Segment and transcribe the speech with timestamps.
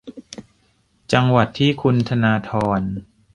[1.13, 2.81] จังหวัดที่คุณธนาธร